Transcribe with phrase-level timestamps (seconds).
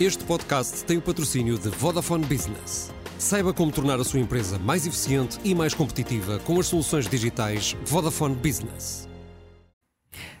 [0.00, 2.90] Este podcast tem o patrocínio de Vodafone Business.
[3.18, 7.76] Saiba como tornar a sua empresa mais eficiente e mais competitiva com as soluções digitais
[7.84, 9.06] Vodafone Business.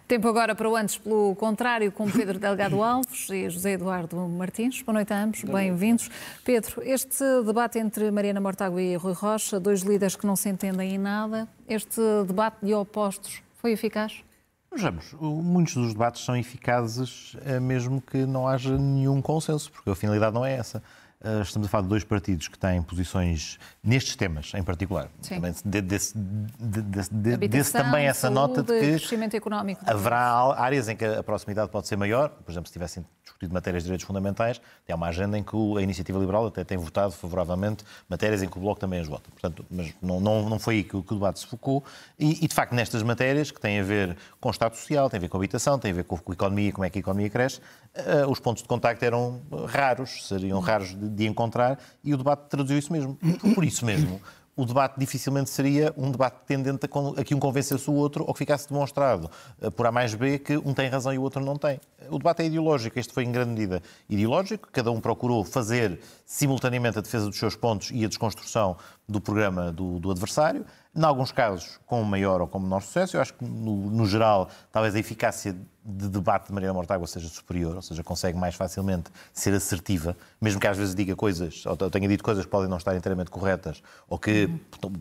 [0.08, 4.80] Tempo agora para o antes pelo contrário com Pedro Delgado Alves e José Eduardo Martins.
[4.80, 6.08] Boa noite a ambos, bem-vindos.
[6.42, 10.94] Pedro, este debate entre Mariana Mortágua e Rui Rocha, dois líderes que não se entendem
[10.94, 14.24] em nada, este debate de opostos foi eficaz?
[14.72, 19.96] Vejamos, muitos dos debates são eficazes eh, mesmo que não haja nenhum consenso, porque a
[19.96, 20.80] finalidade não é essa.
[21.22, 25.10] Eh, estamos a falar de dois partidos que têm posições nestes temas em particular.
[25.20, 25.34] Sim.
[25.34, 29.82] Também de, desse, de, desse, desse também essa saúde, nota de que crescimento económico.
[29.86, 32.30] haverá áreas em que a proximidade pode ser maior.
[32.30, 35.82] Por exemplo, se tivessem discutido matérias de direitos fundamentais, tem uma agenda em que a
[35.82, 39.30] Iniciativa Liberal até tem votado favoravelmente matérias em que o Bloco também as vota.
[39.30, 41.84] Portanto, mas não, não, não foi aí que, que o debate se focou.
[42.18, 45.18] E, e, de facto, nestas matérias que têm a ver com o Estado Social, têm
[45.18, 47.00] a ver com a habitação, têm a ver com a economia, como é que a
[47.00, 47.60] economia cresce,
[47.94, 52.48] uh, os pontos de contacto eram raros, seriam raros de, de encontrar, e o debate
[52.48, 53.18] traduziu isso mesmo.
[53.54, 54.20] Por isso mesmo,
[54.60, 56.86] o debate dificilmente seria um debate tendente
[57.16, 59.30] a que um convencesse o outro ou que ficasse demonstrado
[59.62, 61.80] uh, por A mais B que um tem razão e o outro não tem.
[62.10, 66.98] O debate é ideológico, este foi em grande medida ideológico, cada um procurou fazer simultaneamente
[66.98, 68.76] a defesa dos seus pontos e a desconstrução
[69.10, 70.64] do programa do, do adversário,
[70.94, 73.16] em alguns casos com maior ou com menor sucesso.
[73.16, 77.28] Eu acho que, no, no geral, talvez a eficácia de debate de Mariana Mortágua seja
[77.28, 81.76] superior, ou seja, consegue mais facilmente ser assertiva, mesmo que às vezes diga coisas, ou
[81.90, 84.48] tenha dito coisas que podem não estar inteiramente corretas, ou que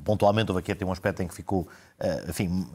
[0.05, 1.67] pontualmente houve aqui até um aspecto em que ficou,
[1.99, 2.66] eh, enfim,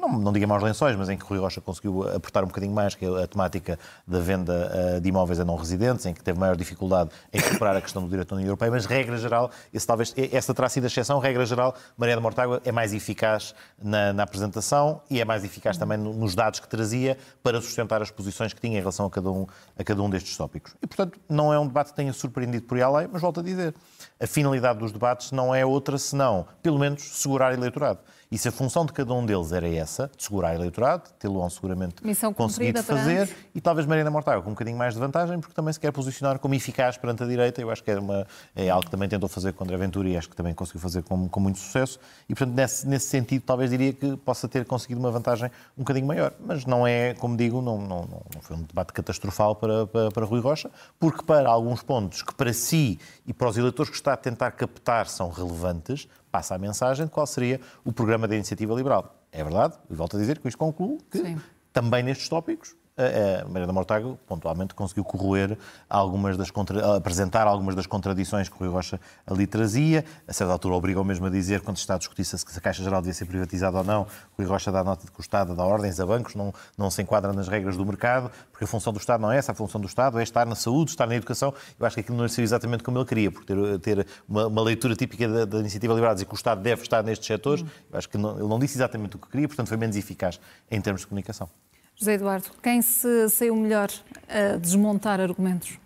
[0.00, 2.96] não, não diga maus lençóis, mas em que Rui Rocha conseguiu apertar um bocadinho mais,
[2.96, 6.38] que é a temática da venda eh, de imóveis a não residentes, em que teve
[6.38, 9.86] maior dificuldade em superar a questão do direito da União Europeia, mas regra geral, esse,
[9.86, 14.22] talvez, essa terá sido a exceção, regra geral, Mariana Mortágua é mais eficaz na, na
[14.24, 18.60] apresentação e é mais eficaz também nos dados que trazia para sustentar as posições que
[18.60, 19.46] tinha em relação a cada um,
[19.78, 20.74] a cada um destes tópicos.
[20.82, 23.42] E, portanto, não é um debate que tenha surpreendido por aí além, mas volto a
[23.42, 23.74] dizer,
[24.20, 28.00] a finalidade dos debates não é outra senão, pelo menos, segurar eleitorado.
[28.34, 32.04] E se a função de cada um deles era essa, de segurar eleitorado, tê-lo seguramente
[32.04, 35.72] Missão conseguido fazer, e talvez Marina Mortágua com um bocadinho mais de vantagem, porque também
[35.72, 38.26] se quer posicionar como eficaz perante a direita, eu acho que é, uma,
[38.56, 41.04] é algo que também tentou fazer com André Ventura e acho que também conseguiu fazer
[41.04, 44.98] com, com muito sucesso, e portanto nesse, nesse sentido talvez diria que possa ter conseguido
[44.98, 45.48] uma vantagem
[45.78, 48.00] um bocadinho maior, mas não é, como digo, não, não,
[48.34, 52.34] não foi um debate catastrofal para, para, para Rui Rocha, porque para alguns pontos que
[52.34, 56.58] para si e para os eleitores que está a tentar captar são relevantes, passa a
[56.58, 59.22] mensagem de qual seria o programa da Iniciativa Liberal.
[59.30, 61.40] É verdade, e volto a dizer, que isto concluo que Sim.
[61.72, 65.58] também nestes tópicos a Mariana Mortágua pontualmente conseguiu corroer
[65.90, 66.96] algumas das contra...
[66.96, 70.04] apresentar algumas das contradições que o Rui Rocha ali trazia.
[70.28, 72.84] A certa altura obrigou mesmo a dizer, quando se está a discutir se a Caixa
[72.84, 74.06] Geral devia ser privatizada ou não, o
[74.38, 77.48] Rui Rocha dá nota de Estado dá ordens a bancos, não, não se enquadra nas
[77.48, 80.20] regras do mercado, porque a função do Estado não é essa, a função do Estado
[80.20, 81.52] é estar na saúde, estar na educação.
[81.78, 84.62] Eu acho que aquilo não saiu exatamente como ele queria, porque ter, ter uma, uma
[84.62, 87.98] leitura típica da, da, Iniciativa Liberal dizer que o Estado deve estar nestes setores, eu
[87.98, 90.38] acho que não, ele não disse exatamente o que queria, portanto foi menos eficaz
[90.70, 91.48] em termos de comunicação.
[91.96, 93.90] José Eduardo, quem se saiu melhor
[94.28, 95.78] a desmontar argumentos?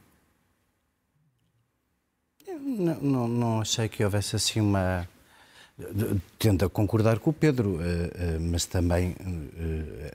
[2.46, 5.08] Não, não, não achei que houvesse assim uma.
[6.38, 9.14] Tento a concordar com o Pedro, eh, eh, mas também
[9.56, 10.12] eh,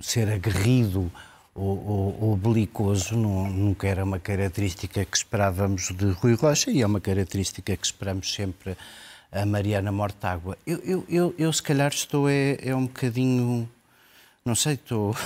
[0.00, 1.10] ser aguerrido
[1.54, 6.86] ou, ou, belicoso não, nunca era uma característica que esperávamos de Rui Rocha e é
[6.86, 8.76] uma característica que esperamos sempre
[9.30, 10.58] a Mariana Mortágua.
[10.66, 13.68] Eu, eu, eu, eu se calhar estou é, é um bocadinho
[14.46, 15.16] não sei, estou,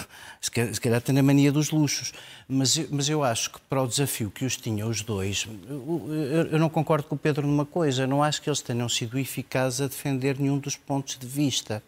[0.40, 2.12] se calhar tenho a mania dos luxos,
[2.46, 6.58] mas, mas eu acho que para o desafio que os tinham os dois, eu, eu
[6.58, 9.88] não concordo com o Pedro numa coisa, não acho que eles tenham sido eficazes a
[9.88, 11.82] defender nenhum dos pontos de vista.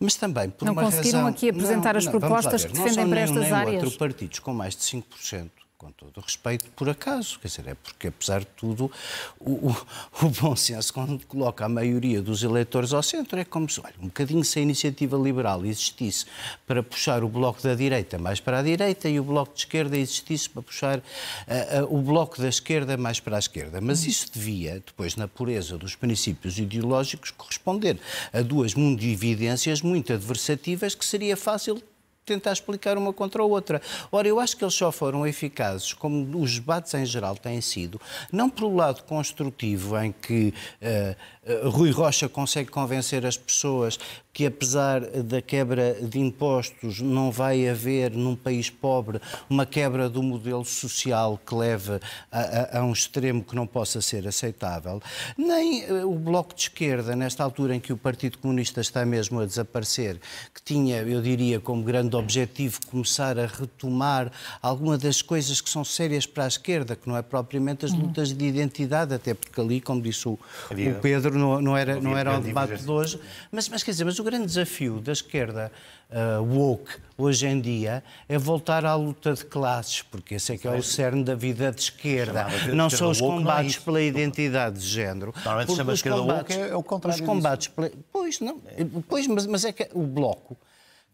[0.00, 1.34] Mas também, por não uma conseguiram razão...
[1.34, 3.74] aqui apresentar não, as não, propostas que defendem para estas nem áreas?
[3.74, 7.38] Não outro partidos com mais de 5% com todo o respeito, por acaso.
[7.38, 8.90] Quer dizer, é porque, apesar de tudo,
[9.38, 9.76] o, o,
[10.22, 13.94] o, bom senso, quando coloca a maioria dos eleitores ao centro, é como se, olha,
[14.00, 16.26] um bocadinho se a iniciativa liberal existisse
[16.66, 19.96] para puxar o bloco da direita mais para a direita e o bloco de esquerda
[19.96, 23.80] existisse para puxar uh, uh, o bloco da esquerda mais para a esquerda.
[23.80, 28.00] Mas isso devia, depois, na pureza dos princípios ideológicos, corresponder
[28.32, 31.80] a duas mundividências muito adversativas que seria fácil
[32.28, 33.80] tentar explicar uma contra a outra.
[34.12, 38.00] Ora, eu acho que eles só foram eficazes, como os debates em geral têm sido,
[38.30, 40.52] não pelo lado construtivo, em que
[40.82, 43.98] uh, uh, Rui Rocha consegue convencer as pessoas
[44.38, 49.20] que apesar da quebra de impostos não vai haver num país pobre
[49.50, 51.98] uma quebra do modelo social que leve
[52.30, 55.02] a, a, a um extremo que não possa ser aceitável,
[55.36, 59.40] nem eh, o Bloco de Esquerda, nesta altura em que o Partido Comunista está mesmo
[59.40, 60.20] a desaparecer,
[60.54, 64.30] que tinha, eu diria, como grande objetivo começar a retomar
[64.60, 68.32] alguma das coisas que são sérias para a esquerda, que não é propriamente as lutas
[68.32, 72.38] de identidade, até porque ali, como disse o, o Pedro, não, não era, não era
[72.38, 73.20] o debate de hoje.
[73.50, 75.70] Mas, mas quer dizer, mas o grande desafio da esquerda
[76.10, 80.66] uh, woke hoje em dia é voltar à luta de classes, porque esse é que
[80.66, 82.46] é o cerne da vida de esquerda.
[82.74, 85.32] Não são os combates é pela identidade de género.
[85.36, 87.90] Normalmente chama esquerda woke é o contrário Os combates pela...
[88.12, 88.60] Pois, não.
[89.08, 90.56] Pois, mas, mas é que o Bloco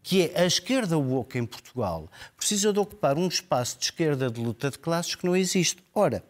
[0.05, 2.07] que é a esquerda woke em Portugal,
[2.37, 5.83] precisa de ocupar um espaço de esquerda de luta de classes que não existe.
[5.95, 6.23] Ora,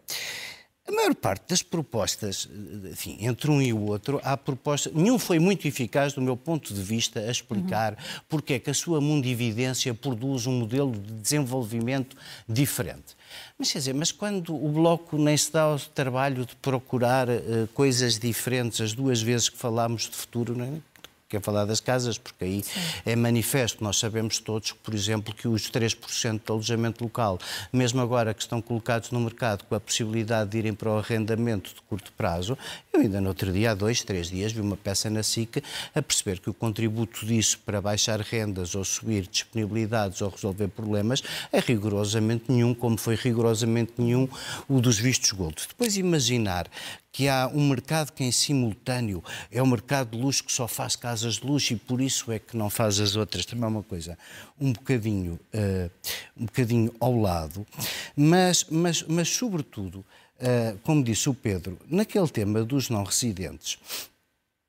[0.88, 2.48] a maior parte das propostas,
[2.90, 4.94] enfim, entre um e o outro, há propostas.
[4.94, 8.20] Nenhum foi muito eficaz, do meu ponto de vista, a explicar uhum.
[8.30, 12.16] porque é que a sua mundividência produz um modelo de desenvolvimento
[12.48, 13.14] diferente.
[13.58, 17.68] Mas quer dizer, mas quando o Bloco nem se dá o trabalho de procurar uh,
[17.74, 20.95] coisas diferentes, as duas vezes que falámos de futuro, não é?
[21.28, 22.80] Quer falar das casas, porque aí Sim.
[23.04, 23.82] é manifesto.
[23.82, 27.38] Nós sabemos todos, por exemplo, que os 3% de alojamento local,
[27.72, 31.74] mesmo agora que estão colocados no mercado com a possibilidade de irem para o arrendamento
[31.74, 32.56] de curto prazo,
[32.92, 35.62] eu ainda no outro dia, há dois, três dias, vi uma peça na SIC
[35.94, 41.22] a perceber que o contributo disso para baixar rendas ou subir disponibilidades ou resolver problemas
[41.52, 44.28] é rigorosamente nenhum, como foi rigorosamente nenhum
[44.68, 45.56] o dos vistos gold.
[45.68, 46.68] Depois imaginar
[47.16, 50.96] que há um mercado que em simultâneo é o mercado de luxo que só faz
[50.96, 53.46] casas de luxo e por isso é que não faz as outras.
[53.46, 54.18] Também é uma coisa
[54.60, 55.90] um bocadinho, uh,
[56.36, 57.66] um bocadinho ao lado,
[58.14, 63.78] mas, mas, mas sobretudo, uh, como disse o Pedro, naquele tema dos não residentes,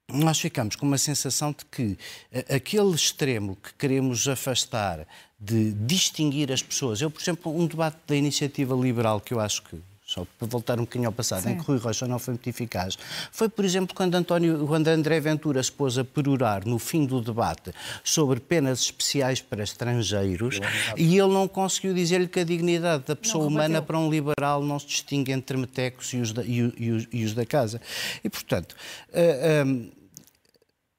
[0.09, 1.83] nós ficamos com uma sensação de que
[2.31, 5.05] uh, aquele extremo que queremos afastar
[5.37, 9.63] de distinguir as pessoas, eu, por exemplo, um debate da iniciativa liberal que eu acho
[9.63, 9.77] que
[10.07, 11.51] só para voltar um bocadinho ao passado, Sim.
[11.51, 12.97] em que Rui Rocha não foi muito eficaz,
[13.29, 17.19] foi, por exemplo, quando, António, quando André Ventura se pôs a perorar no fim do
[17.19, 17.73] debate
[18.05, 20.61] sobre penas especiais para estrangeiros
[20.95, 24.79] e ele não conseguiu dizer-lhe que a dignidade da pessoa humana para um liberal não
[24.79, 27.81] se distingue entre metecos e os da, e, e os, e os da casa.
[28.23, 28.77] E, portanto,
[29.09, 29.91] uh, uh,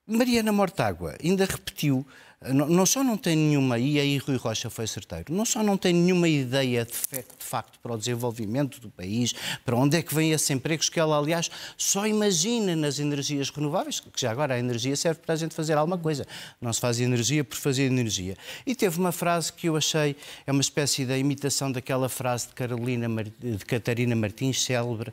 [0.06, 2.06] Mariana Mortágua ainda repetiu
[2.40, 5.92] não só não tem nenhuma, e aí Rui Rocha foi certeiro, não só não tem
[5.92, 10.30] nenhuma ideia de, de facto para o desenvolvimento do país, para onde é que vem
[10.30, 14.94] esses empregos, que ela, aliás, só imagina nas energias renováveis, que já agora a energia
[14.94, 16.24] serve para a gente fazer alguma coisa.
[16.60, 18.36] Não se faz energia por fazer energia.
[18.64, 20.14] E teve uma frase que eu achei,
[20.46, 25.12] é uma espécie da imitação daquela frase de, Carolina, de Catarina Martins, célebre,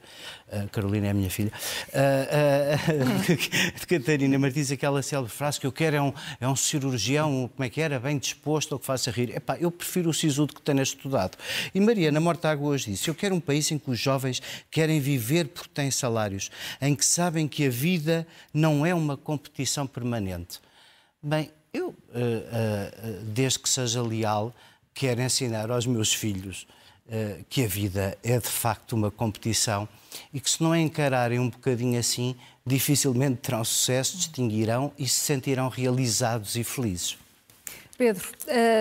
[0.49, 1.51] uh, Carolina é a minha filha,
[1.89, 3.35] uh, uh,
[3.79, 7.51] de Catarina Martins, aquela célebre frase que eu quero é um, é um cirurgião como
[7.59, 9.35] é que era, bem disposto ou que faça rir.
[9.35, 11.37] Epá, eu prefiro o sisudo que tenha estudado.
[11.73, 15.47] E Mariana Mortágua hoje disse, eu quero um país em que os jovens querem viver
[15.47, 16.49] porque têm salários,
[16.81, 20.59] em que sabem que a vida não é uma competição permanente.
[21.21, 24.55] Bem, eu, uh, uh, desde que seja leal,
[24.93, 26.67] quero ensinar aos meus filhos
[27.49, 29.87] que a vida é de facto uma competição
[30.33, 32.35] e que se não encararem um bocadinho assim,
[32.65, 37.17] dificilmente terão sucesso, distinguirão e se sentirão realizados e felizes.
[37.97, 38.27] Pedro,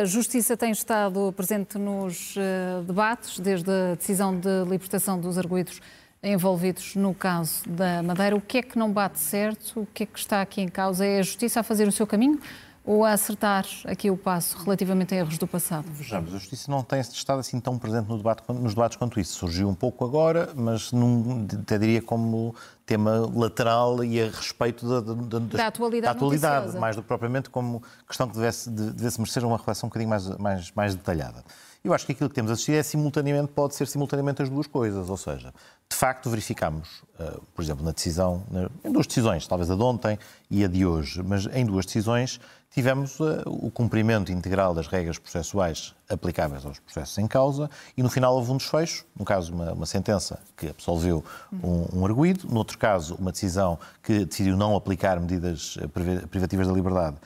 [0.00, 5.81] a Justiça tem estado presente nos eh, debates, desde a decisão de libertação dos arguídos
[6.20, 8.35] envolvidos no caso da Madeira.
[8.35, 9.82] O que é que não bate certo?
[9.82, 11.06] O que é que está aqui em causa?
[11.06, 12.41] É a Justiça a fazer o seu caminho?
[12.85, 15.87] Ou a acertar aqui o passo relativamente a erros do passado?
[15.91, 19.35] Vejamos, a Justiça não tem estado assim tão presente no debate, nos debates quanto isso.
[19.39, 22.55] Surgiu um pouco agora, mas num, até diria como
[22.85, 27.08] tema lateral e a respeito da, da, da, da atualidade, da atualidade mais do que
[27.08, 31.43] propriamente como questão que devesse, devesse merecer uma reflexão um bocadinho mais, mais, mais detalhada.
[31.82, 35.11] Eu acho que aquilo que temos assistido é simultaneamente, pode ser simultaneamente as duas coisas,
[35.11, 35.53] ou seja,
[35.87, 38.43] de facto verificamos, uh, por exemplo, na decisão,
[38.82, 40.19] em duas decisões, talvez a de ontem
[40.51, 42.41] e a de hoje, mas em duas decisões
[42.75, 48.11] tivemos uh, o cumprimento integral das regras processuais aplicáveis aos processos em causa e no
[48.11, 52.59] final houve um desfecho, no caso uma, uma sentença que absolveu um, um arguído, no
[52.59, 55.87] outro caso uma decisão que decidiu não aplicar medidas eh,
[56.27, 57.17] privativas da liberdade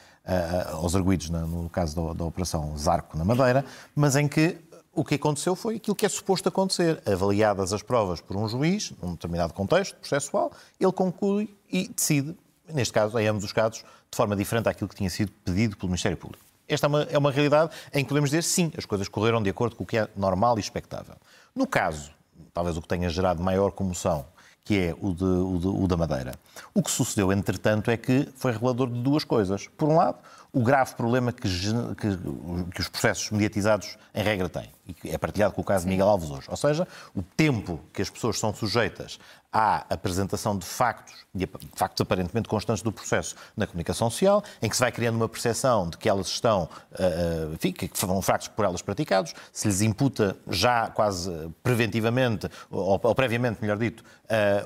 [0.72, 3.64] aos arguídos, no caso da, da Operação Zarco na Madeira,
[3.96, 4.58] mas em que
[4.98, 7.00] o que aconteceu foi aquilo que é suposto acontecer.
[7.06, 12.36] Avaliadas as provas por um juiz, num determinado contexto processual, ele conclui e decide,
[12.72, 13.78] neste caso, em ambos os casos,
[14.10, 16.44] de forma diferente daquilo que tinha sido pedido pelo Ministério Público.
[16.68, 19.48] Esta é uma, é uma realidade em que podemos dizer sim, as coisas correram de
[19.48, 21.14] acordo com o que é normal e expectável.
[21.54, 22.10] No caso,
[22.52, 24.26] talvez o que tenha gerado maior comoção
[24.68, 26.34] que é o, de, o, de, o da Madeira.
[26.74, 29.66] O que sucedeu, entretanto, é que foi revelador de duas coisas.
[29.66, 30.18] Por um lado,
[30.52, 35.18] o grave problema que, que, que, os processos mediatizados, em regra, têm, e que é
[35.18, 35.90] partilhado com o caso Sim.
[35.90, 36.46] de Miguel Alves hoje.
[36.48, 39.18] Ou seja, o tempo que as pessoas são sujeitas
[39.52, 44.76] à apresentação de factos, de factos aparentemente constantes do processo na comunicação social, em que
[44.76, 48.66] se vai criando uma percepção de que elas estão, uh, enfim, que foram factos por
[48.66, 51.30] elas praticados, se lhes imputa já quase
[51.62, 54.04] preventivamente, ou, ou previamente, melhor dito,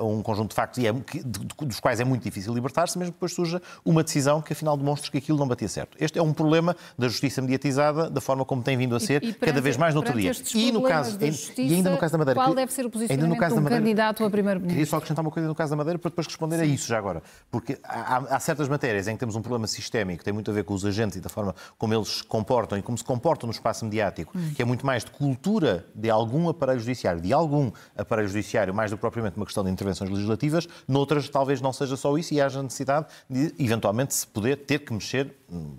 [0.00, 3.32] um conjunto de factos e é, dos quais é muito difícil libertar-se, mesmo que depois
[3.32, 5.96] surja uma decisão que afinal demonstre que aquilo não batia certo.
[6.00, 9.28] Este é um problema da justiça mediatizada, da forma como tem vindo a ser, e,
[9.28, 10.32] e cada vez mais no dia.
[10.54, 11.18] E no caso,
[11.56, 14.30] e ainda no caso da Madeira, qual deve ser o posicionamento de um candidato a
[14.30, 14.74] primeiro-ministro?
[14.74, 16.62] Queria só acrescentar uma coisa no caso da Madeira para depois responder Sim.
[16.62, 17.22] a isso já agora.
[17.50, 20.54] Porque há, há, certas matérias em que temos um problema sistémico, que tem muito a
[20.54, 23.46] ver com os agentes e da forma como eles se comportam e como se comportam
[23.46, 24.52] no espaço mediático, hum.
[24.54, 28.90] que é muito mais de cultura de algum aparelho judiciário, de algum aparelho judiciário, mais
[28.90, 30.68] do que propriamente uma questão de intervenções legislativas.
[30.86, 34.92] Noutras, talvez não seja só isso e haja necessidade de, eventualmente, se poder ter que
[34.92, 35.34] mexer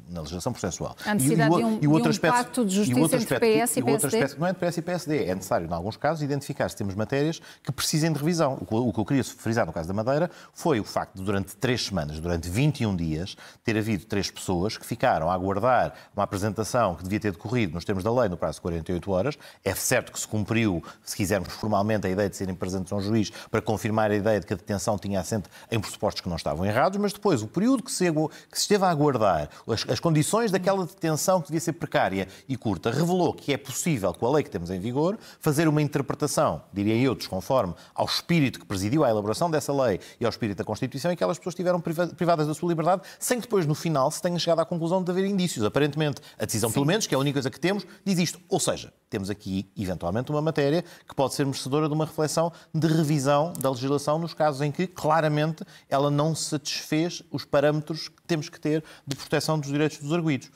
[0.08, 0.96] na legislação processual.
[1.06, 3.16] A necessidade e, o, de um, e o outro de um aspecto, pacto de justiça
[3.16, 4.23] entre PS e, e PSD?
[4.24, 5.26] Aspecto, não é entre PS e PSD.
[5.26, 8.58] É necessário, em alguns casos, identificar se temos matérias que precisem de revisão.
[8.70, 11.56] O, o que eu queria frisar no caso da Madeira foi o facto de, durante
[11.56, 16.96] três semanas, durante 21 dias, ter havido três pessoas que ficaram a aguardar uma apresentação
[16.96, 19.38] que devia ter decorrido nos termos da lei no prazo de 48 horas.
[19.64, 23.02] É certo que se cumpriu, se quisermos formalmente, a ideia de serem presentes a um
[23.02, 26.36] juiz para confirmar a ideia de que a detenção tinha assento em pressupostos que não
[26.36, 30.00] estavam errados, mas depois o período que se, que se esteve a aguardar, as, as
[30.00, 34.32] condições daquela detenção que devia ser precária e curta, revelou que é possível, com a
[34.32, 39.04] lei que temos em vigor, fazer uma interpretação, diria eu, desconforme ao espírito que presidiu
[39.04, 42.48] à elaboração dessa lei e ao espírito da Constituição, e que aquelas pessoas estiveram privadas
[42.48, 45.26] da sua liberdade, sem que depois, no final, se tenha chegado à conclusão de haver
[45.26, 45.66] indícios.
[45.66, 46.74] Aparentemente, a decisão, Sim.
[46.74, 48.40] pelo menos, que é a única coisa que temos, diz isto.
[48.50, 52.88] Ou seja, temos aqui, eventualmente, uma matéria que pode ser merecedora de uma reflexão de
[52.88, 58.50] revisão da legislação nos casos em que, claramente, ela não satisfez os parâmetros que temos
[58.50, 60.50] que ter de proteção dos direitos dos arguídos.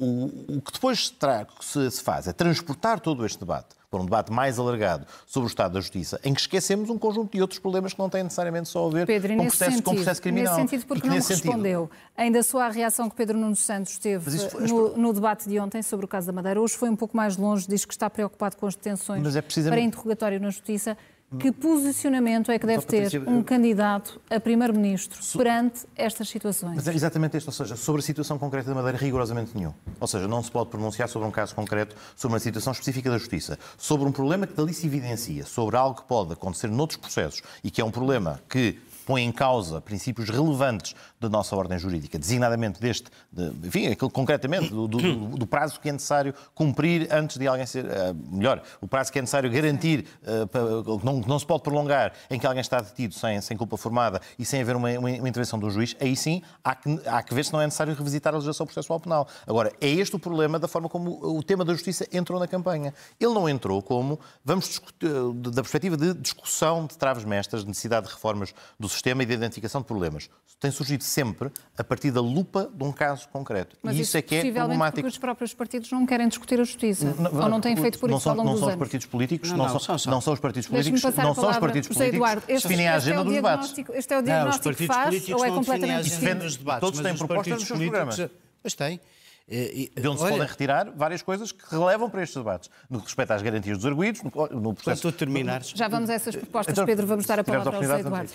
[0.00, 1.14] O, o que depois
[1.60, 5.50] se, se faz é transportar todo este debate para um debate mais alargado sobre o
[5.50, 8.68] Estado da Justiça, em que esquecemos um conjunto de outros problemas que não têm necessariamente
[8.68, 10.54] só a ver Pedro, com, processo, sentido, com processo criminal.
[10.54, 11.90] Nesse sentido, porque não me respondeu.
[12.16, 14.66] Ainda sua a reação que Pedro Nuno Santos teve foi...
[14.68, 17.36] no, no, debate de ontem sobre o caso da Madeira, hoje foi um pouco mais
[17.36, 19.78] longe, diz que está preocupado com as detenções é precisamente...
[19.78, 20.96] para interrogatório na Justiça.
[21.38, 26.74] Que posicionamento é que deve ter um candidato a primeiro-ministro perante estas situações?
[26.74, 29.72] Mas é exatamente isto, ou seja, sobre a situação concreta da Madeira, rigorosamente nenhum.
[30.00, 33.16] Ou seja, não se pode pronunciar sobre um caso concreto, sobre uma situação específica da
[33.16, 37.42] Justiça, sobre um problema que dali se evidencia, sobre algo que pode acontecer noutros processos
[37.62, 42.16] e que é um problema que põe em causa princípios relevantes da nossa ordem jurídica,
[42.16, 47.36] designadamente deste, de, enfim, aquilo concretamente, do, do, do, prazo que é necessário cumprir antes
[47.36, 51.38] de alguém ser, uh, melhor, o prazo que é necessário garantir, uh, que não, não,
[51.40, 54.76] se pode prolongar, em que alguém está detido sem, sem culpa formada e sem haver
[54.76, 57.60] uma, uma, uma intervenção do juiz, aí sim há que, há que ver se não
[57.60, 59.26] é necessário revisitar a legislação processual penal.
[59.44, 62.94] Agora, é este o problema da forma como o tema da justiça entrou na campanha.
[63.18, 68.06] Ele não entrou como, vamos discutir, da perspectiva de discussão de traves mestras, de necessidade
[68.06, 70.28] de reformas do sistema sistema e de identificação de problemas.
[70.60, 73.76] Tem surgido sempre a partir da lupa de um caso concreto.
[73.82, 74.96] Mas e isso, isso é que é problemático.
[74.96, 77.14] porque os próprios partidos não querem discutir a justiça.
[77.18, 78.76] Não, ou não têm feito por isso são, ao longo não dos são anos.
[78.76, 81.58] os partidos políticos, não, não, não, são, não são os partidos políticos, não são os
[81.58, 83.74] partidos políticos Eduardo, este, definem a agenda é dos debates.
[83.94, 86.58] Este é o diagnóstico que faz ou é completamente diferente?
[86.80, 88.30] Todos têm propostas nos seus programas.
[88.62, 89.00] Mas têm.
[89.48, 93.34] De onde se podem retirar várias coisas que relevam para estes debates, no que respeita
[93.34, 95.02] às garantias dos arguídos, no, no processo...
[95.02, 95.72] Quando tu terminares...
[95.74, 98.30] Já vamos a essas propostas, então, Pedro, vamos dar a palavra ao José Eduardo.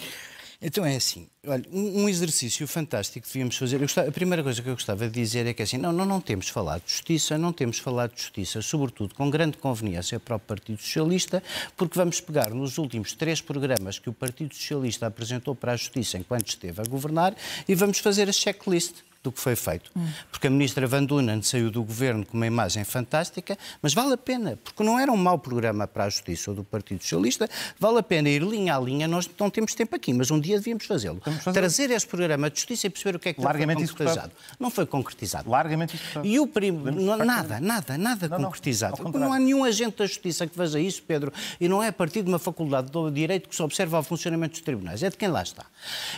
[0.61, 3.77] Então é assim, olha, um, exercício fantástico que devíamos fazer.
[3.77, 6.21] Gostava, a primeira coisa que eu gostava de dizer é que assim, não, não, não
[6.21, 10.39] temos falado de justiça, não temos falado de justiça, sobretudo com grande conveniência para o
[10.39, 11.43] Partido Socialista,
[11.75, 16.17] porque vamos pegar nos últimos três programas que o Partido Socialista apresentou para a justiça
[16.17, 17.35] enquanto esteve a governar
[17.67, 19.91] e vamos fazer a checklist do que foi feito.
[19.95, 20.07] Hum.
[20.31, 24.17] Porque a ministra Van Dunen saiu do governo com uma imagem fantástica, mas vale a
[24.17, 27.99] pena, porque não era um mau programa para a Justiça ou do Partido Socialista, vale
[27.99, 30.85] a pena ir linha a linha, nós não temos tempo aqui, mas um dia devíamos
[30.85, 31.21] fazê-lo.
[31.53, 34.31] Trazer este programa de Justiça e perceber o que é que Largamente foi concretizado.
[34.59, 35.49] Não foi concretizado.
[35.49, 36.27] Largamente executado.
[36.27, 39.01] E o primo, nada, nada, nada não, concretizado.
[39.03, 41.93] Não, não há nenhum agente da Justiça que veja isso, Pedro, e não é a
[41.93, 45.17] partir de uma faculdade de Direito que se observa o funcionamento dos tribunais, é de
[45.17, 45.65] quem lá está.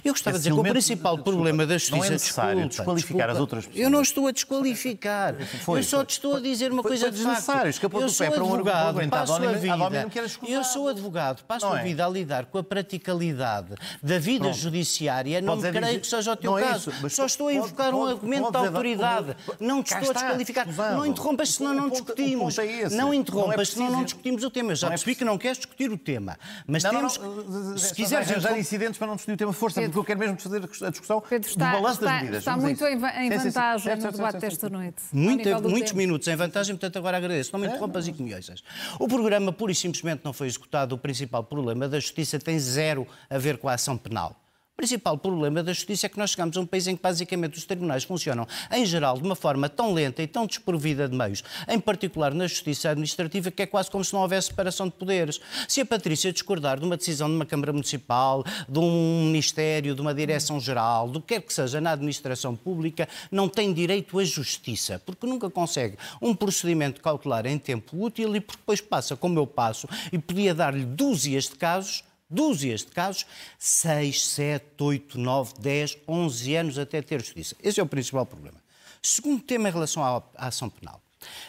[0.04, 2.97] Eu gostava Esse de dizer que o principal problema da Justiça, não é necessário desculpa,
[2.98, 3.84] desqualificar as outras pessoas.
[3.84, 5.36] Eu não estou a desqualificar.
[5.64, 7.62] Foi, eu só te estou a dizer uma foi, coisa foi de desnecessário.
[7.62, 7.70] facto.
[7.74, 10.08] Escapou eu do pé sou para um advogado, passo A vida.
[10.48, 11.84] Eu sou advogado, passo a é?
[11.84, 14.58] vida a lidar com a praticalidade da vida Pronto.
[14.58, 15.42] judiciária.
[15.42, 16.90] Não Podes é creio dizer- que seja o teu não é caso.
[16.90, 19.36] isso, mas Só estou a pode- invocar um argumento pode de autoridade.
[19.46, 20.68] pode- Não te estou a desqualificar.
[20.94, 22.56] Não interrompas, senão não discutimos.
[22.92, 24.76] Não interrompas, senão não discutimos o tema.
[24.76, 26.38] Já percebi que não queres discutir o tema.
[26.66, 27.18] Mas Não, não, temos.
[27.18, 30.04] não, Se se quiseres arranjar incidentes para não discutir o tema de força, porque eu
[30.04, 32.40] quero mesmo fazer a discussão do balanço das medidas.
[32.40, 32.78] está muito.
[32.88, 33.48] Em, Sim, sim, sim.
[33.50, 35.02] vantagem Certo, no debate desta noite.
[35.12, 35.98] Muita- muitos tempo.
[35.98, 37.52] minutos em vantagem, portanto agora agradeço.
[37.54, 38.64] Não me interrompas e que me ouças.
[39.00, 40.96] O programa pura e simplesmente não foi executado.
[40.96, 44.36] O principal problema da justiça tem zero a ver com a ação penal.
[44.78, 47.66] Principal problema da justiça é que nós chegamos a um país em que basicamente os
[47.66, 51.80] tribunais funcionam, em geral, de uma forma tão lenta e tão desprovida de meios, em
[51.80, 55.42] particular na justiça administrativa, que é quase como se não houvesse separação de poderes.
[55.68, 60.02] Se a Patrícia discordar de uma decisão de uma Câmara Municipal, de um Ministério, de
[60.02, 65.02] uma Direção-Geral, do que quer que seja na administração pública, não tem direito à justiça,
[65.04, 69.90] porque nunca consegue um procedimento cautelar em tempo útil e depois passa como eu passo
[70.12, 73.26] e podia dar-lhe dúzias de casos dúzias de casos,
[73.58, 77.56] 6, 7, 8, 9, 10, 11 anos até ter justiça.
[77.64, 78.62] Esse é o principal problema.
[79.02, 81.02] Segundo tema em relação à, à ação penal.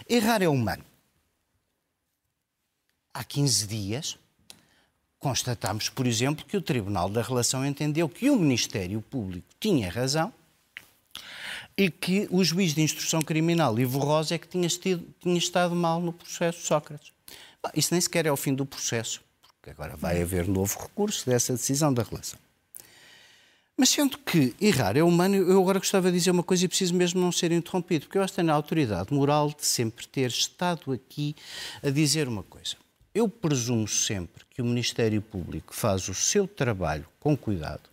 [0.09, 0.85] Errar é humano.
[3.13, 4.19] Há 15 dias,
[5.19, 10.33] constatámos, por exemplo, que o Tribunal da Relação entendeu que o Ministério Público tinha razão
[11.77, 15.75] e que o juiz de instrução criminal, Ivo Rosa, é que tinha, estido- tinha estado
[15.75, 17.13] mal no processo Sócrates.
[17.63, 19.21] Bom, isso nem sequer é o fim do processo,
[19.69, 22.39] porque agora vai haver novo recurso dessa decisão da relação.
[23.77, 26.95] Mas sendo que errar é humano, eu agora gostava de dizer uma coisa e preciso
[26.95, 30.29] mesmo não ser interrompido, porque eu acho que tenho a autoridade moral de sempre ter
[30.29, 31.37] estado aqui
[31.83, 32.77] a dizer uma coisa.
[33.15, 37.89] Eu presumo sempre que o Ministério Público faz o seu trabalho com cuidado,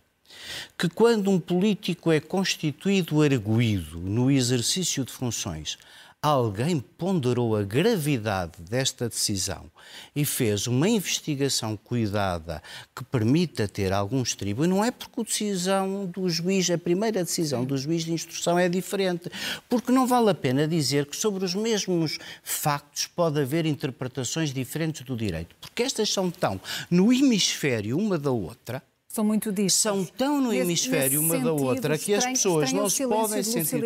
[0.76, 5.78] que quando um político é constituído arguído no exercício de funções,
[6.22, 9.70] alguém ponderou a gravidade desta decisão
[10.14, 12.62] e fez uma investigação cuidada
[12.94, 17.22] que permita ter algum estribo, e não é porque a decisão do juiz, a primeira
[17.22, 19.30] decisão do juiz de instrução é diferente,
[19.68, 25.02] porque não vale a pena dizer que sobre os mesmos factos pode haver interpretações diferentes
[25.02, 28.82] do direito, porque estas são tão no hemisfério uma da outra,
[29.16, 29.80] São muito distos.
[29.80, 33.82] são tão no hemisfério uma da outra que as pessoas não se podem de sentir.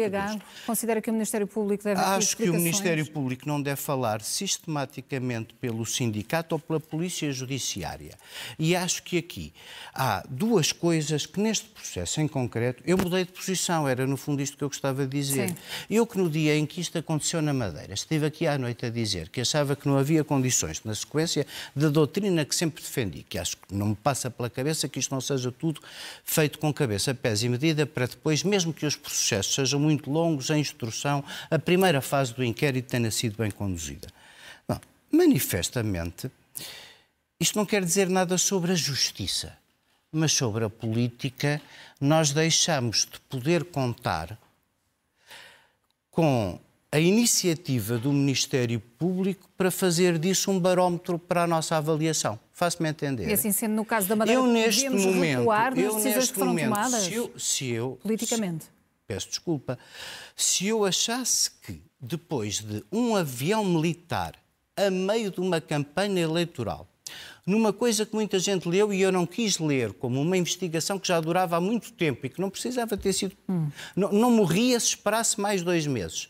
[0.66, 2.52] Considera que o Ministério Público deve Acho que o?
[2.52, 8.18] Ministério Público não deve falar sistematicamente pelo sindicato ou pela Polícia Judiciária.
[8.58, 9.52] E acho que aqui
[9.94, 14.42] há duas coisas que neste processo em concreto, eu mudei de posição, era no fundo
[14.42, 15.50] isto que eu gostava de dizer.
[15.50, 15.56] Sim.
[15.88, 18.90] Eu que no dia em que isto aconteceu na Madeira, estive aqui à noite a
[18.90, 21.46] dizer que achava que não havia condições, na sequência
[21.76, 25.14] da doutrina que sempre defendi, que acho que não me passa pela cabeça que isto
[25.14, 25.80] não seja tudo
[26.24, 30.50] feito com cabeça, pés e medida, para depois, mesmo que os processos sejam muito longos,
[30.50, 34.08] a instrução, a primeira fase do inquérito tenha sido bem conduzida.
[34.68, 34.80] Bom,
[35.10, 36.30] manifestamente,
[37.38, 39.56] isto não quer dizer nada sobre a justiça,
[40.12, 41.60] mas sobre a política,
[42.00, 44.38] nós deixamos de poder contar
[46.10, 46.58] com
[46.92, 52.38] a iniciativa do Ministério Público para fazer disso um barómetro para a nossa avaliação.
[52.52, 53.28] Faço-me entender.
[53.28, 56.32] E assim sendo, no caso da Madeira, eu neste momento, recuar nas eu decisões neste
[56.32, 58.66] que foram momento, tomadas se eu, se eu politicamente.
[59.06, 59.78] peço desculpa,
[60.34, 64.34] se eu achasse que depois de um avião militar
[64.76, 66.88] a meio de uma campanha eleitoral,
[67.46, 71.06] numa coisa que muita gente leu e eu não quis ler, como uma investigação que
[71.06, 73.36] já durava há muito tempo e que não precisava ter sido.
[73.94, 76.28] Não, não morria se esperasse mais dois meses.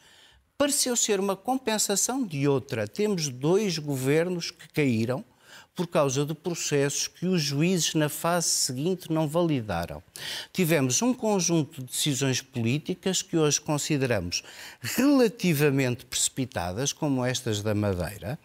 [0.61, 2.87] Pareceu ser uma compensação de outra.
[2.87, 5.25] Temos dois governos que caíram
[5.75, 10.03] por causa de processos que os juízes na fase seguinte não validaram.
[10.53, 14.43] Tivemos um conjunto de decisões políticas que hoje consideramos
[14.81, 18.39] relativamente precipitadas, como estas da Madeira,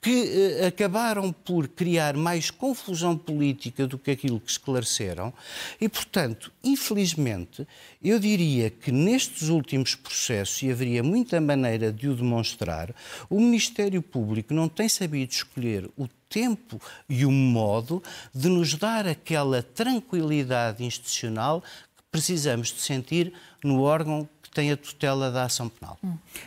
[0.00, 5.34] que eh, acabaram por criar mais confusão política do que aquilo que esclareceram
[5.80, 7.66] e, portanto, infelizmente,
[8.00, 12.94] eu diria que nestes últimos processos, e haveria muita maneira de o demonstrar,
[13.28, 18.02] o Ministério Público não tem sabido escolher o tempo e o modo
[18.34, 21.62] de nos dar aquela tranquilidade institucional
[21.96, 25.98] que precisamos de sentir no órgão que tem a tutela da ação penal.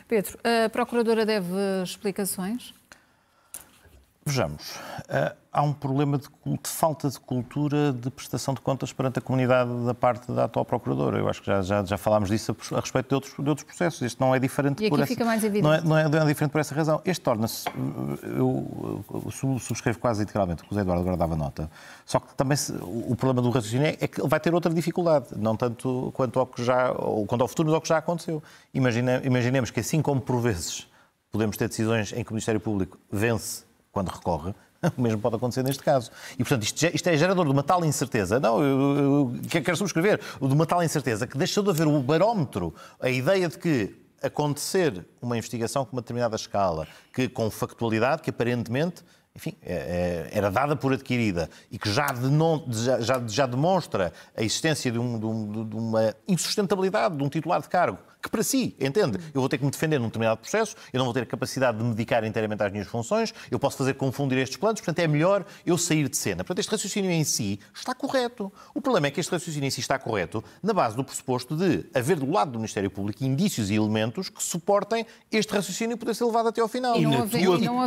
[0.07, 2.73] Pedro, a Procuradora deve explicações?
[4.29, 9.17] Vejamos, uh, há um problema de, de, falta de cultura de prestação de contas perante
[9.17, 11.17] a comunidade da parte da atual Procuradora.
[11.17, 13.65] Eu acho que já, já, já falámos disso a, a respeito de outros, de outros
[13.65, 14.03] processos.
[14.03, 15.15] Este não é diferente e por essa.
[15.63, 17.01] Não é, não, é, não é diferente por essa razão.
[17.03, 17.65] Este torna-se.
[18.21, 21.71] Eu, eu, subscrevo quase integralmente o que o José Eduardo agora dava nota.
[22.05, 25.55] Só que também se, o problema do raciocínio é que vai ter outra dificuldade, não
[25.55, 28.43] tanto quanto ao que já, ou quanto ao futuro, mas ao que já aconteceu.
[28.75, 30.87] Imagine, imaginemos que assim como por vezes
[31.31, 34.53] podemos ter decisões em que o Ministério Público vence quando recorre,
[34.97, 36.11] o mesmo pode acontecer neste caso.
[36.33, 38.39] E, portanto, isto, isto é gerador de uma tal incerteza.
[38.39, 40.19] Não, eu, eu, eu quero subscrever.
[40.19, 45.05] De uma tal incerteza que deixou de haver o barómetro, a ideia de que acontecer
[45.21, 49.03] uma investigação com uma determinada escala, que com factualidade, que aparentemente
[49.35, 52.07] enfim, é, é, era dada por adquirida e que já,
[52.99, 57.61] já, já demonstra a existência de, um, de, um, de uma insustentabilidade de um titular
[57.61, 59.17] de cargo que para si, entende?
[59.33, 61.77] Eu vou ter que me defender num determinado processo, eu não vou ter a capacidade
[61.77, 65.07] de me dedicar inteiramente às minhas funções, eu posso fazer confundir estes planos, portanto é
[65.07, 66.43] melhor eu sair de cena.
[66.43, 68.51] Portanto, este raciocínio em si está correto.
[68.73, 71.85] O problema é que este raciocínio em si está correto na base do pressuposto de
[71.93, 76.25] haver do lado do Ministério Público indícios e elementos que suportem este raciocínio poder ser
[76.25, 76.97] levado até ao final.
[76.97, 77.39] E, na tua,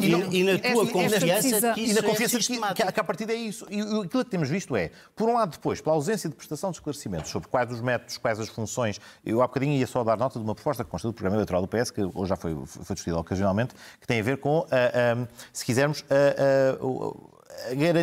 [0.02, 3.34] e, e, na tua confiança que E na confiança que, que, que a partir é
[3.34, 3.66] isso.
[3.70, 6.76] E aquilo que temos visto é, por um lado depois, pela ausência de prestação de
[6.76, 10.38] esclarecimentos sobre quais os métodos, quais as funções, eu há bocadinho ia só dar nota
[10.38, 12.94] de uma proposta que consta do programa eleitoral do PS, que hoje já foi, foi
[12.94, 17.32] discutida ocasionalmente, que tem a ver com, uh, uh, se quisermos, uh,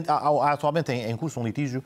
[0.08, 1.84] há, atualmente em, curso um litígio,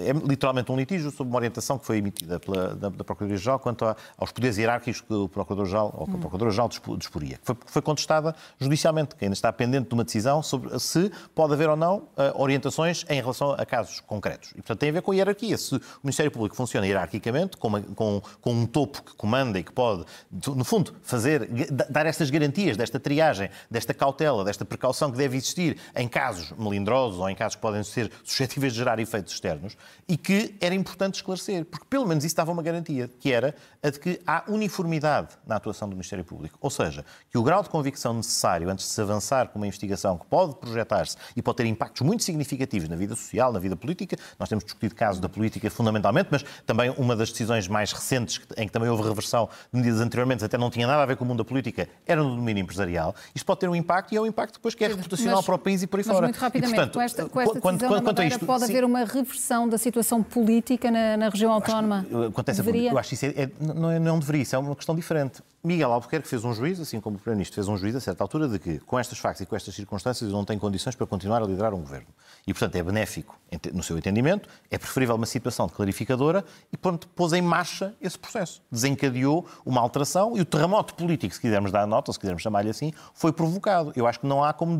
[0.00, 3.84] é literalmente um litígio sobre uma orientação que foi emitida pela, da, da Procuradoria-Geral quanto
[3.84, 7.38] a, aos poderes hierárquicos que o Procurador-Geral ou que a Procuradora-Geral disporia.
[7.42, 11.68] Foi, foi contestada judicialmente, que ainda está pendente de uma decisão sobre se pode haver
[11.68, 14.50] ou não uh, orientações em relação a casos concretos.
[14.50, 15.56] E, portanto, tem a ver com a hierarquia.
[15.56, 19.62] Se o Ministério Público funciona hierarquicamente, com, uma, com, com um topo que comanda e
[19.62, 20.04] que pode,
[20.46, 21.48] no fundo, fazer,
[21.90, 27.18] dar estas garantias, desta triagem, desta cautela, desta precaução que deve existir em casos melindrosos,
[27.18, 29.75] ou em casos que podem ser suscetíveis de gerar efeitos externos
[30.08, 33.90] e que era importante esclarecer, porque pelo menos isso dava uma garantia, que era a
[33.90, 36.58] de que há uniformidade na atuação do Ministério Público.
[36.60, 40.16] Ou seja, que o grau de convicção necessário antes de se avançar com uma investigação
[40.18, 44.16] que pode projetar-se e pode ter impactos muito significativos na vida social, na vida política,
[44.38, 48.66] nós temos discutido casos da política fundamentalmente, mas também uma das decisões mais recentes em
[48.66, 51.26] que também houve reversão de medidas anteriormente, até não tinha nada a ver com o
[51.26, 53.14] mundo da política, era no domínio empresarial.
[53.34, 55.54] Isto pode ter um impacto e é um impacto depois que é reputacional mas, para
[55.54, 56.26] o país e por aí mas fora.
[56.26, 58.72] Muito rapidamente, e, portanto, com esta, com esta quando, decisão quanto, isto, pode sim.
[58.72, 62.06] haver uma reversão da situação política na, na região autónoma?
[62.28, 62.90] Acontece, deveria?
[62.90, 65.42] Eu acho que isso é, é, não, é, não deveria, isso é uma questão diferente.
[65.66, 68.46] Miguel Albuquerque fez um juízo, assim como o Primeiro-Ministro fez um juízo a certa altura,
[68.46, 71.46] de que com estas factos e com estas circunstâncias não tem condições para continuar a
[71.46, 72.06] liderar um governo.
[72.46, 73.36] E, portanto, é benéfico,
[73.72, 78.62] no seu entendimento, é preferível uma situação clarificadora e, pronto, pôs em marcha esse processo.
[78.70, 82.70] Desencadeou uma alteração e o terremoto político, se quisermos dar nota, ou se quisermos chamar-lhe
[82.70, 83.92] assim, foi provocado.
[83.96, 84.78] Eu acho que não há como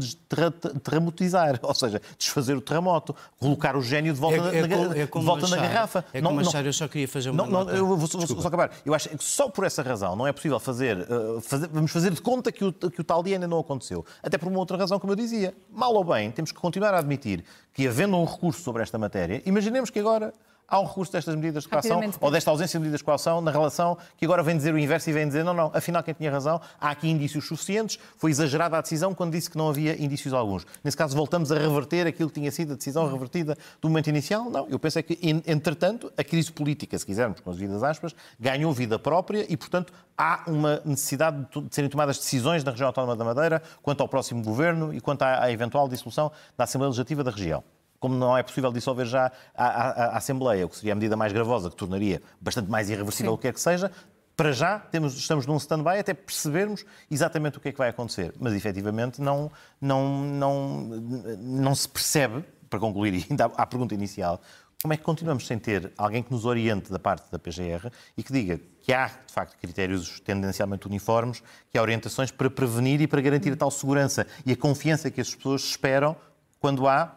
[0.85, 5.07] terremotizar, ou seja, desfazer o terremoto, colocar o gênio de volta, é, é na, é
[5.07, 6.05] de volta na garrafa.
[6.13, 8.47] É como não, não, eu só queria fazer uma não, não, Eu vou, vou só
[8.47, 8.71] acabar.
[8.85, 12.11] Eu acho que só por essa razão não é possível fazer, uh, fazer vamos fazer
[12.13, 14.05] de conta que o, que o tal dia ainda não aconteceu.
[14.23, 15.55] Até por uma outra razão, como eu dizia.
[15.71, 19.43] Mal ou bem, temos que continuar a admitir que, havendo um recurso sobre esta matéria,
[19.47, 20.33] imaginemos que agora
[20.69, 23.51] há um recurso destas medidas de coação ou desta ausência de medidas de coação na
[23.51, 26.31] relação que agora vem dizer o inverso e vem dizer não, não, afinal quem tinha
[26.31, 30.33] razão, há aqui indícios suficientes, foi exagerada a decisão quando disse que não havia indícios
[30.33, 30.67] alguns.
[30.83, 34.51] Nesse caso voltamos a reverter aquilo que tinha sido a decisão revertida do momento inicial?
[34.51, 38.15] Não, eu penso é que, entretanto, a crise política, se quisermos, com as vidas aspas,
[38.39, 43.17] ganhou vida própria e, portanto, há uma necessidade de serem tomadas decisões na região autónoma
[43.17, 47.31] da Madeira quanto ao próximo governo e quanto à eventual dissolução da Assembleia Legislativa da
[47.31, 47.63] região
[48.07, 51.17] como não é possível dissolver já a, a, a, Assembleia, o que seria a medida
[51.17, 53.35] mais gravosa, que tornaria bastante mais irreversível Sim.
[53.35, 53.91] o que é que seja,
[54.37, 58.33] para já temos, estamos num stand-by até percebermos exatamente o que é que vai acontecer.
[58.39, 60.61] Mas efetivamente não, não, não,
[61.41, 64.41] não se percebe, para concluir ainda à pergunta inicial,
[64.81, 68.23] como é que continuamos sem ter alguém que nos oriente da parte da PGR e
[68.23, 71.43] que diga que há, de facto, critérios tendencialmente uniformes,
[71.73, 75.21] que há orientações para prevenir e para garantir a tal segurança e a confiança que
[75.21, 76.15] as pessoas esperam
[76.61, 77.17] quando há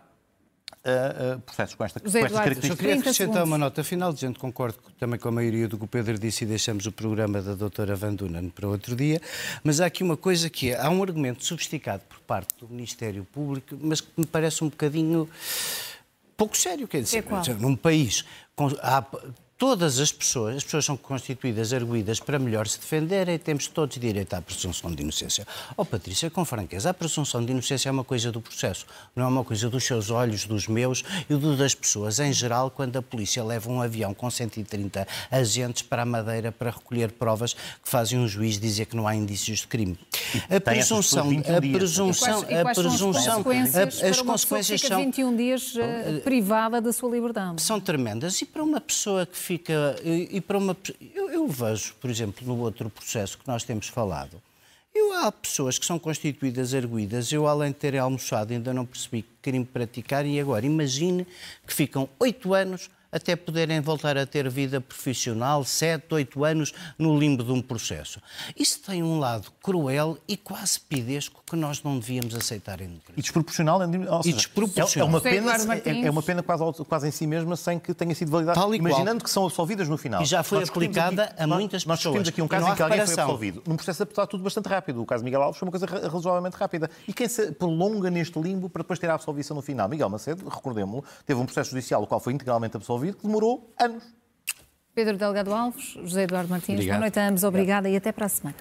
[0.86, 2.70] uh, uh, processos com, esta, com estas características.
[2.70, 3.84] Eu queria acrescentar uma nota.
[3.84, 6.92] Final, gente, concordo também com a maioria do que o Pedro disse e deixamos o
[6.92, 9.22] programa da doutora Van Dunen para outro dia,
[9.64, 13.26] mas há aqui uma coisa que é, há um argumento sofisticado por parte do Ministério
[13.32, 15.30] Público, mas que me parece um bocadinho
[16.38, 18.24] pouco sério, quer dizer, é num país
[18.56, 19.04] com, há,
[19.60, 24.00] todas as pessoas, as pessoas são constituídas, arguídas para melhor se defenderem e temos todos
[24.00, 25.46] direito à presunção de inocência.
[25.76, 29.28] Oh, Patrícia, com franqueza, a presunção de inocência é uma coisa do processo, não é
[29.28, 32.20] uma coisa dos seus olhos, dos meus e do das pessoas.
[32.20, 36.72] Em geral, quando a polícia leva um avião com 130 agentes para a Madeira para
[36.72, 40.00] recolher provas que fazem um juiz dizer que não há indícios de crime.
[40.50, 46.80] A presunção, a presunção, quais são as consequências, as consequências são 21 dias uh, privada
[46.80, 47.62] da sua liberdade?
[47.62, 49.96] São tremendas e para uma pessoa que fica.
[50.04, 50.78] E, e para uma,
[51.16, 54.40] eu, eu, vejo, por exemplo, no outro processo que nós temos falado,
[54.94, 57.32] eu, há pessoas que são constituídas arguídas.
[57.32, 60.24] Eu, além de ter almoçado, ainda não percebi que crime praticar.
[60.26, 61.26] E agora, imagine
[61.66, 67.18] que ficam oito anos até poderem voltar a ter vida profissional, sete, oito anos no
[67.18, 68.22] limbo de um processo.
[68.56, 73.16] Isso tem um lado cruel e quase pidesco que nós não devíamos aceitar em democracia.
[73.18, 73.80] E desproporcional.
[73.82, 75.08] Ou seja, e desproporcional.
[75.08, 75.54] É, uma pena,
[75.86, 79.24] é, é, uma pena quase, quase em si mesma sem que tenha sido validada, imaginando
[79.24, 80.22] que são absolvidas no final.
[80.22, 82.18] E já foi aplicada aqui, a muitas nós, pessoas.
[82.18, 83.64] Nós aqui um caso em que alguém foi absolvido.
[83.66, 85.02] Num processo apesar tudo bastante rápido.
[85.02, 86.90] O caso de Miguel Alves foi uma coisa razoavelmente rápida.
[87.08, 89.90] E quem se prolonga neste limbo para depois ter a absolvição no final?
[89.90, 94.04] Miguel Macedo, recordemos-lo, teve um processo judicial o qual foi integralmente absolvido que demorou anos.
[94.94, 96.98] Pedro Delgado Alves, José Eduardo Martins, Obrigado.
[96.98, 97.94] boa noite a ambos, obrigada Obrigado.
[97.94, 98.56] e até para a semana.